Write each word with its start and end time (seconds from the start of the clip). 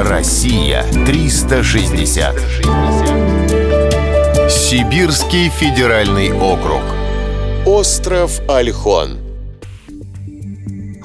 Россия 0.00 0.84
360. 1.06 2.38
Сибирский 4.48 5.48
федеральный 5.48 6.32
округ. 6.32 6.82
Остров 7.66 8.40
Альхон. 8.48 9.18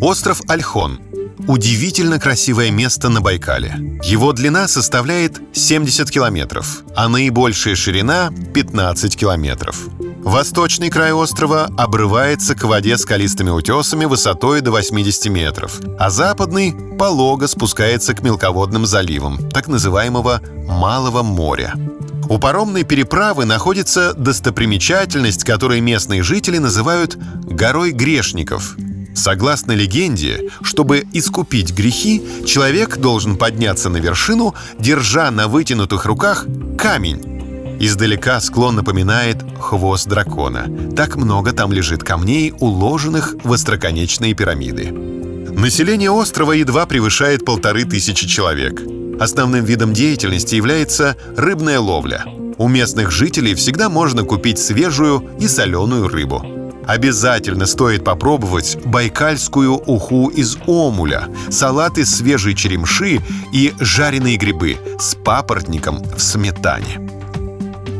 Остров 0.00 0.40
Альхон 0.48 1.00
Удивительно 1.46 2.18
красивое 2.18 2.70
место 2.70 3.08
на 3.08 3.20
Байкале. 3.20 4.00
Его 4.02 4.32
длина 4.32 4.68
составляет 4.68 5.40
70 5.52 6.10
километров, 6.10 6.82
а 6.96 7.08
наибольшая 7.08 7.76
ширина— 7.76 8.30
15 8.54 9.16
километров. 9.16 9.86
Восточный 10.24 10.90
край 10.90 11.12
острова 11.12 11.70
обрывается 11.78 12.54
к 12.54 12.64
воде 12.64 12.98
скалистыми 12.98 13.50
утесами 13.50 14.04
высотой 14.04 14.60
до 14.60 14.72
80 14.72 15.26
метров, 15.28 15.80
а 15.98 16.10
западный 16.10 16.74
полого 16.98 17.46
спускается 17.46 18.14
к 18.14 18.22
мелководным 18.22 18.84
заливам, 18.84 19.38
так 19.50 19.68
называемого 19.68 20.40
Малого 20.66 21.22
моря. 21.22 21.74
У 22.28 22.38
паромной 22.38 22.84
переправы 22.84 23.46
находится 23.46 24.12
достопримечательность, 24.12 25.44
которую 25.44 25.82
местные 25.82 26.22
жители 26.22 26.58
называют 26.58 27.16
«горой 27.16 27.92
грешников», 27.92 28.76
Согласно 29.18 29.72
легенде, 29.72 30.48
чтобы 30.62 31.04
искупить 31.12 31.74
грехи, 31.74 32.22
человек 32.46 32.98
должен 32.98 33.36
подняться 33.36 33.88
на 33.88 33.96
вершину, 33.96 34.54
держа 34.78 35.28
на 35.32 35.48
вытянутых 35.48 36.06
руках 36.06 36.46
камень. 36.78 37.76
Издалека 37.80 38.40
склон 38.40 38.76
напоминает 38.76 39.38
хвост 39.60 40.06
дракона. 40.06 40.68
Так 40.94 41.16
много 41.16 41.50
там 41.50 41.72
лежит 41.72 42.04
камней, 42.04 42.54
уложенных 42.60 43.34
в 43.42 43.52
остроконечные 43.52 44.34
пирамиды. 44.34 44.92
Население 44.92 46.12
острова 46.12 46.52
едва 46.52 46.86
превышает 46.86 47.44
полторы 47.44 47.86
тысячи 47.86 48.28
человек. 48.28 48.80
Основным 49.18 49.64
видом 49.64 49.94
деятельности 49.94 50.54
является 50.54 51.16
рыбная 51.36 51.80
ловля. 51.80 52.24
У 52.56 52.68
местных 52.68 53.10
жителей 53.10 53.56
всегда 53.56 53.88
можно 53.88 54.22
купить 54.22 54.60
свежую 54.60 55.28
и 55.40 55.48
соленую 55.48 56.06
рыбу. 56.06 56.57
Обязательно 56.88 57.66
стоит 57.66 58.02
попробовать 58.02 58.78
байкальскую 58.82 59.74
уху 59.74 60.28
из 60.28 60.56
омуля, 60.66 61.28
салат 61.50 61.98
из 61.98 62.16
свежей 62.16 62.54
черемши 62.54 63.20
и 63.52 63.74
жареные 63.78 64.38
грибы 64.38 64.78
с 64.98 65.14
папоротником 65.14 66.02
в 66.02 66.18
сметане. 66.18 67.06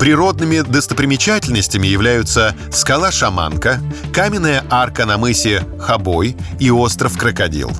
Природными 0.00 0.62
достопримечательностями 0.62 1.86
являются 1.86 2.56
скала 2.72 3.12
Шаманка, 3.12 3.78
каменная 4.14 4.64
арка 4.70 5.04
на 5.04 5.18
мысе 5.18 5.64
Хабой 5.78 6.34
и 6.58 6.70
остров 6.70 7.18
Крокодил. 7.18 7.70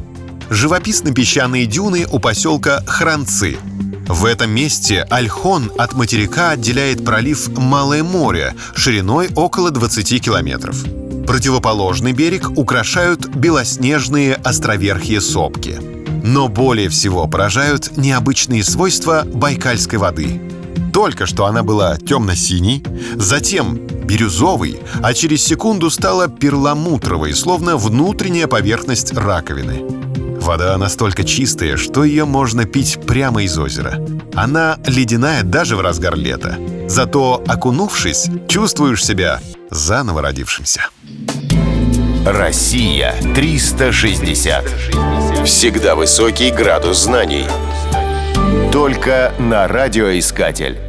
Живописные 0.50 1.14
песчаные 1.14 1.64
дюны 1.64 2.06
у 2.10 2.18
поселка 2.18 2.82
Хранцы– 2.86 3.56
в 4.08 4.24
этом 4.24 4.50
месте 4.50 5.06
Альхон 5.10 5.70
от 5.76 5.92
материка 5.92 6.50
отделяет 6.52 7.04
пролив 7.04 7.48
Малое 7.58 8.02
море 8.02 8.54
шириной 8.74 9.28
около 9.34 9.70
20 9.70 10.24
километров. 10.24 10.82
Противоположный 11.26 12.12
берег 12.12 12.48
украшают 12.56 13.28
белоснежные 13.28 14.34
островерхие 14.34 15.20
сопки. 15.20 15.78
Но 16.24 16.48
более 16.48 16.88
всего 16.88 17.26
поражают 17.26 17.98
необычные 17.98 18.64
свойства 18.64 19.24
байкальской 19.26 19.98
воды. 19.98 20.40
Только 20.90 21.26
что 21.26 21.44
она 21.44 21.62
была 21.62 21.98
темно-синей, 21.98 22.82
затем 23.16 23.76
бирюзовой, 23.76 24.80
а 25.02 25.12
через 25.12 25.44
секунду 25.44 25.90
стала 25.90 26.28
перламутровой, 26.28 27.34
словно 27.34 27.76
внутренняя 27.76 28.46
поверхность 28.46 29.12
раковины. 29.12 29.97
Вода 30.48 30.78
настолько 30.78 31.24
чистая, 31.24 31.76
что 31.76 32.04
ее 32.04 32.24
можно 32.24 32.64
пить 32.64 32.98
прямо 33.06 33.42
из 33.42 33.58
озера. 33.58 34.02
Она 34.34 34.78
ледяная 34.86 35.42
даже 35.42 35.76
в 35.76 35.82
разгар 35.82 36.16
лета. 36.16 36.56
Зато, 36.86 37.44
окунувшись, 37.46 38.30
чувствуешь 38.48 39.04
себя 39.04 39.42
заново 39.70 40.22
родившимся. 40.22 40.88
Россия 42.24 43.14
360. 43.34 44.64
Всегда 45.44 45.94
высокий 45.94 46.50
градус 46.50 47.02
знаний. 47.02 47.44
Только 48.72 49.34
на 49.38 49.68
радиоискатель. 49.68 50.87